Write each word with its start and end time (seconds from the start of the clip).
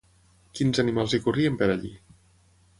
Quins 0.59 0.81
animals 0.85 1.15
hi 1.17 1.21
corrien 1.27 1.61
per 1.63 1.71
allí? 1.77 1.95